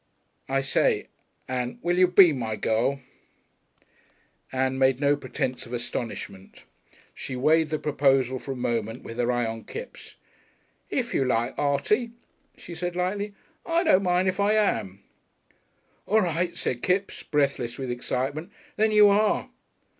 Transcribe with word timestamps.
I 0.49 0.61
say, 0.61 1.09
Ann: 1.47 1.77
will 1.83 1.99
you 1.99 2.07
be 2.07 2.33
my 2.33 2.55
girl?" 2.55 3.01
Ann 4.51 4.79
made 4.79 4.99
no 4.99 5.15
pretence 5.15 5.67
of 5.67 5.73
astonishment. 5.73 6.63
She 7.13 7.35
weighed 7.35 7.69
the 7.69 7.77
proposal 7.77 8.39
for 8.39 8.53
a 8.53 8.55
moment 8.55 9.03
with 9.03 9.17
her 9.17 9.31
eyes 9.31 9.45
on 9.47 9.63
Kipps. 9.65 10.15
"If 10.89 11.13
you 11.13 11.23
like, 11.23 11.53
Artie," 11.55 12.13
she 12.57 12.73
said 12.73 12.95
lightly. 12.95 13.35
"I 13.63 13.83
don't 13.83 14.01
mind 14.01 14.27
if 14.27 14.39
I 14.39 14.53
am." 14.53 15.03
"All 16.07 16.21
right," 16.21 16.57
said 16.57 16.81
Kipps, 16.81 17.21
breathless 17.21 17.77
with 17.77 17.91
excitement, 17.91 18.51
"then 18.77 18.91
you 18.91 19.07
are." 19.07 19.51